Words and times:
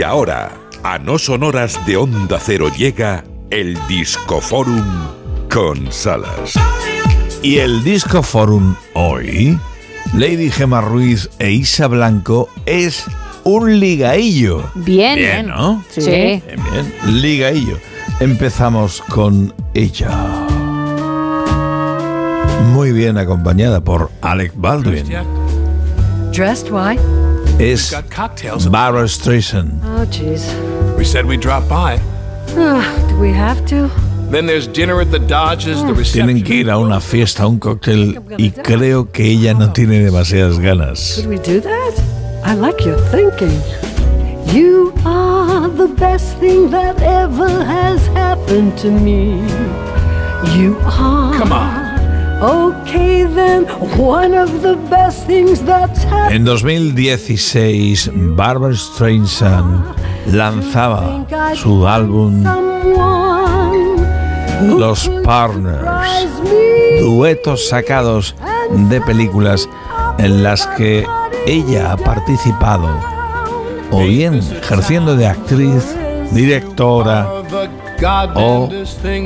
Y 0.00 0.02
ahora, 0.02 0.50
a 0.82 0.98
no 0.98 1.18
sonoras 1.18 1.78
de 1.84 1.98
Onda 1.98 2.38
Cero 2.40 2.72
llega 2.74 3.22
el 3.50 3.76
Disco 3.86 4.40
Forum 4.40 4.82
con 5.52 5.92
Salas. 5.92 6.54
Y 7.42 7.58
el 7.58 7.84
Disco 7.84 8.22
Forum 8.22 8.76
hoy, 8.94 9.58
Lady 10.14 10.50
Gemma 10.50 10.80
Ruiz 10.80 11.28
e 11.38 11.50
Isa 11.50 11.86
Blanco 11.86 12.48
es 12.64 13.04
un 13.44 13.78
ligaillo. 13.78 14.70
Bien, 14.74 15.16
Bien, 15.16 15.46
¿no? 15.48 15.84
Sí. 15.90 16.00
Bien, 16.00 16.42
bien. 16.46 17.20
Ligaillo. 17.20 17.76
Empezamos 18.20 19.02
con 19.02 19.52
ella. 19.74 20.08
Muy 22.72 22.92
bien 22.92 23.18
acompañada 23.18 23.84
por 23.84 24.10
Alec 24.22 24.54
Baldwin. 24.56 25.04
Dressed 26.32 26.70
white? 26.70 27.00
Es 27.58 27.90
Got 27.90 28.08
cocktails. 28.10 28.66
Barbara 28.68 29.04
Streisand. 29.08 29.72
Oh, 29.84 30.06
jeez. 30.06 30.44
We 30.96 31.04
said 31.04 31.26
we'd 31.26 31.40
drop 31.40 31.68
by. 31.68 31.98
Ah, 32.56 33.06
do 33.08 33.18
we 33.18 33.32
have 33.32 33.64
to? 33.66 33.88
Then 34.30 34.46
there's 34.46 34.68
dinner 34.68 35.00
at 35.00 35.10
the 35.10 35.18
Dodges, 35.18 35.80
the 35.82 35.92
Tienen 35.92 35.96
reception. 35.96 36.42
que 36.44 36.54
ir 36.60 36.70
a 36.70 36.78
una 36.78 37.00
fiesta, 37.00 37.42
a 37.42 37.48
un 37.48 37.58
cóctel, 37.58 38.22
y 38.38 38.50
creo 38.52 39.10
que 39.10 39.24
ella 39.24 39.54
no 39.54 39.72
tiene 39.72 40.00
demasiadas 40.04 40.58
ganas. 40.60 41.16
Could 41.16 41.26
we 41.26 41.38
do 41.38 41.60
that? 41.60 41.92
I 42.44 42.54
like 42.54 42.84
your 42.84 42.96
thinking. 43.10 43.60
You 44.54 44.92
are 45.04 45.68
the 45.68 45.88
best 45.88 46.38
thing 46.38 46.70
that 46.70 47.00
ever 47.02 47.64
has 47.64 48.06
happened 48.14 48.78
to 48.78 48.90
me. 48.90 49.40
You 50.56 50.76
are. 50.84 51.34
Come 51.36 51.52
on. 51.52 51.79
En 56.30 56.44
2016, 56.44 58.10
Barbara 58.14 58.74
Streisand 58.74 59.84
lanzaba 60.32 61.26
su 61.54 61.86
álbum 61.86 62.42
Los 64.78 65.10
Partners, 65.22 66.30
duetos 67.00 67.68
sacados 67.68 68.34
de 68.88 69.00
películas 69.02 69.68
en 70.18 70.42
las 70.42 70.66
que 70.78 71.06
ella 71.46 71.92
ha 71.92 71.96
participado, 71.98 72.88
o 73.90 74.04
bien 74.04 74.36
ejerciendo 74.36 75.14
de 75.14 75.26
actriz, 75.26 75.94
directora 76.32 77.28
o 78.34 78.68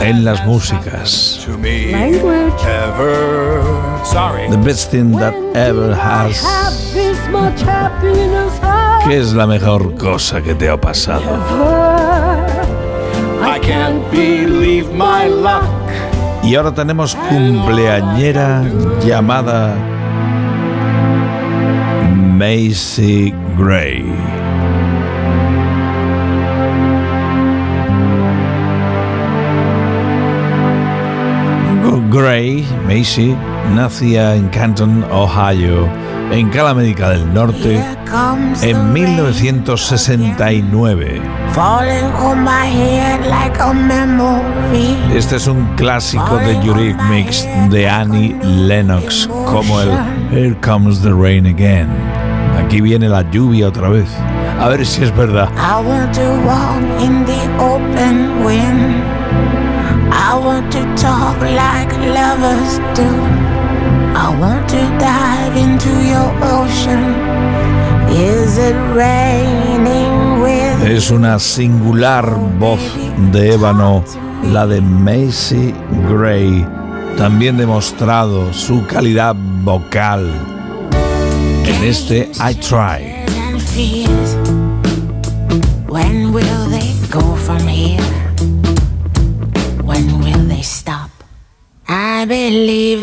en 0.00 0.24
las 0.24 0.44
músicas. 0.44 1.40
to 1.46 1.56
me 1.58 1.92
Language. 1.92 2.52
ever. 2.64 3.62
Sorry. 4.04 4.48
The 4.50 4.56
best 4.56 4.90
thing 4.90 5.12
that 5.18 5.34
ever 5.54 5.94
has. 5.94 6.44
¿Qué 9.04 9.18
es 9.18 9.32
la 9.32 9.46
mejor 9.46 9.94
cosa 9.96 10.42
que 10.42 10.54
te 10.54 10.68
ha 10.68 10.80
pasado? 10.80 11.22
I 13.42 13.60
can't 13.60 14.10
believe 14.10 14.92
my 14.92 15.28
luck. 15.28 15.64
Y 16.42 16.54
ahora 16.56 16.72
tenemos 16.72 17.14
cumpleañera 17.28 18.62
llamada 19.04 19.74
Macy 22.14 23.32
Gray. 23.56 24.15
Gray, 32.16 32.66
Macy, 32.86 33.36
nacía 33.74 34.36
en 34.36 34.48
Canton, 34.48 35.04
Ohio, 35.12 35.86
en 36.30 36.48
Calamérica 36.48 37.10
del 37.10 37.34
Norte, 37.34 37.84
en 38.62 38.92
1969. 38.94 41.20
Falling 41.52 42.06
on 42.18 42.42
my 42.42 42.66
head 42.66 43.26
like 43.26 43.60
a 43.60 43.74
memory. 43.74 44.96
Este 45.14 45.36
es 45.36 45.46
un 45.46 45.66
clásico 45.76 46.38
de 46.38 46.52
Eurythmics 46.52 47.46
de 47.68 47.86
Annie 47.86 48.34
Lennox, 48.42 49.28
como 49.28 49.82
el 49.82 49.90
Here 50.32 50.56
Comes 50.62 51.02
the 51.02 51.12
Rain 51.12 51.46
Again. 51.46 51.90
Aquí 52.64 52.80
viene 52.80 53.10
la 53.10 53.30
lluvia 53.30 53.68
otra 53.68 53.90
vez. 53.90 54.08
A 54.58 54.68
ver 54.68 54.86
si 54.86 55.04
es 55.04 55.14
verdad. 55.14 55.50
I 55.58 55.74
want 55.86 56.14
to 56.14 56.22
walk 56.46 56.80
in 56.98 57.26
the 57.26 57.38
open 57.62 58.42
wind. 58.42 59.15
I 60.96 60.98
want 60.98 60.98
to 60.98 61.04
talk 61.04 61.40
like 61.42 61.92
lovers 62.14 62.78
do. 62.94 63.08
I 64.14 64.34
want 64.40 64.68
to 64.70 64.80
dive 64.98 65.56
into 65.56 65.90
your 66.06 66.30
ocean. 66.42 67.14
Is 68.10 68.56
it 68.58 68.74
raining 68.94 70.40
with 70.40 70.88
Es 70.88 71.10
una 71.10 71.38
singular 71.38 72.24
voz 72.58 72.80
de 73.32 73.54
ébano, 73.54 74.04
la 74.52 74.66
de 74.66 74.80
Macy 74.80 75.74
Gray, 76.08 76.66
también 77.18 77.56
demostrado 77.56 78.52
su 78.52 78.86
calidad 78.86 79.36
vocal 79.64 80.30
en 81.66 81.84
este 81.84 82.30
I 82.40 82.54
Try. 82.54 83.16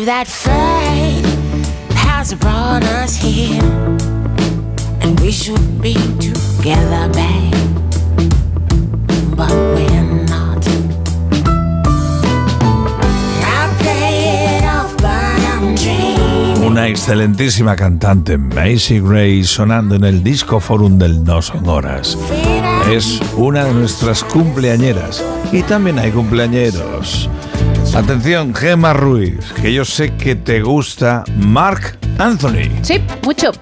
That 0.04 0.26
fate 0.26 1.24
has 1.94 2.34
brought 2.34 2.84
us 2.84 3.16
here, 3.16 3.62
and 5.00 5.18
we 5.20 5.30
should 5.30 5.80
be 5.80 5.94
together, 6.18 7.08
babe. 7.12 7.54
But 9.34 9.50
we're 9.50 10.24
not. 10.26 10.66
I 13.44 13.74
play 13.78 14.58
it 14.58 14.64
off, 14.64 14.94
but 14.98 15.40
I'm 15.48 15.74
dreaming. 15.74 16.66
Una 16.66 16.88
excelentísima 16.88 17.74
cantante, 17.74 18.36
Macy 18.36 19.00
Gray, 19.00 19.44
sonando 19.44 19.94
en 19.94 20.04
el 20.04 20.22
Disco 20.22 20.60
Forum 20.60 20.98
del 20.98 21.24
No 21.24 21.40
Son 21.40 21.66
Horas. 21.66 22.18
Es 22.90 23.20
una 23.36 23.64
de 23.64 23.72
nuestras 23.72 24.22
cumpleañeras. 24.24 25.24
Y 25.50 25.62
también 25.62 25.98
hay 25.98 26.10
cumpleañeros. 26.10 27.30
Atención, 27.94 28.54
Gemma 28.54 28.92
Ruiz, 28.92 29.52
que 29.62 29.72
yo 29.72 29.84
sé 29.84 30.14
que 30.16 30.34
te 30.34 30.60
gusta 30.62 31.22
Mark 31.36 31.96
Anthony. 32.18 32.68
Sí, 32.82 33.00
mucho. 33.22 33.52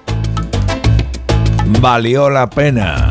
Valió 1.79 2.29
la 2.29 2.49
pena. 2.49 3.09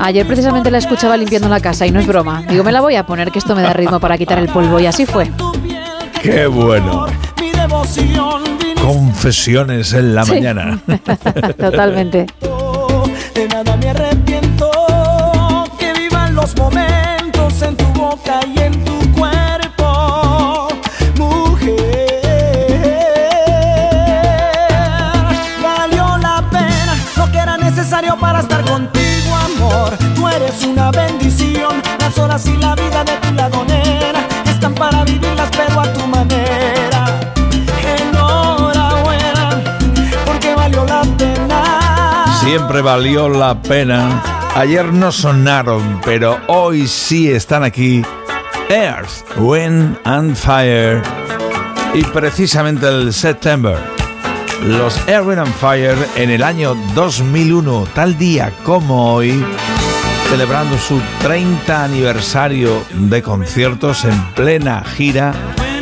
Ayer 0.00 0.26
precisamente 0.26 0.70
la 0.70 0.78
escuchaba 0.78 1.16
limpiando 1.16 1.48
la 1.48 1.60
casa 1.60 1.86
y 1.86 1.90
no 1.90 2.00
es 2.00 2.06
broma. 2.06 2.42
Digo, 2.48 2.64
me 2.64 2.72
la 2.72 2.80
voy 2.80 2.96
a 2.96 3.04
poner 3.06 3.30
que 3.30 3.38
esto 3.38 3.54
me 3.54 3.62
da 3.62 3.72
ritmo 3.72 4.00
para 4.00 4.16
quitar 4.18 4.38
el 4.38 4.48
polvo 4.48 4.80
y 4.80 4.86
así 4.86 5.06
fue. 5.06 5.30
Qué 6.22 6.46
bueno. 6.46 7.06
Confesiones 8.80 9.92
en 9.92 10.14
la 10.14 10.24
Sí. 10.24 10.32
mañana. 10.32 10.80
Totalmente. 11.58 12.26
La 40.86 41.02
de 41.02 41.46
la. 41.48 42.38
Siempre 42.40 42.82
valió 42.82 43.28
la 43.28 43.60
pena. 43.60 44.22
Ayer 44.54 44.92
no 44.92 45.12
sonaron, 45.12 46.00
pero 46.04 46.38
hoy 46.48 46.86
sí 46.86 47.30
están 47.30 47.64
aquí. 47.64 48.02
Earth, 48.68 49.38
Wind 49.38 49.98
and 50.04 50.36
Fire. 50.36 51.02
Y 51.94 52.02
precisamente 52.04 52.88
el 52.88 53.12
September. 53.12 53.78
Los 54.62 54.96
Earth, 55.08 55.38
and 55.38 55.54
Fire 55.54 55.96
en 56.16 56.30
el 56.30 56.42
año 56.42 56.74
2001, 56.94 57.88
tal 57.94 58.16
día 58.16 58.52
como 58.62 59.14
hoy, 59.14 59.44
celebrando 60.32 60.78
su 60.78 60.98
30 61.20 61.84
aniversario 61.84 62.82
de 62.90 63.20
conciertos 63.20 64.06
en 64.06 64.18
plena 64.32 64.82
gira, 64.82 65.34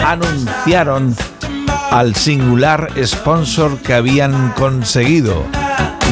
anunciaron 0.04 1.14
al 1.92 2.16
singular 2.16 2.90
sponsor 3.00 3.78
que 3.78 3.94
habían 3.94 4.50
conseguido. 4.58 5.44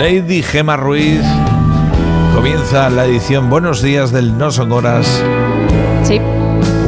Lady 0.00 0.42
Gemma 0.42 0.78
Ruiz 0.78 1.20
comienza 2.34 2.88
la 2.88 3.04
edición 3.04 3.50
Buenos 3.50 3.82
días 3.82 4.10
del 4.10 4.38
No 4.38 4.50
Son 4.50 4.72
Horas 4.72 5.06
Sí. 6.04 6.18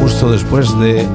justo 0.01 0.33
después 0.33 0.79
de 0.81 1.07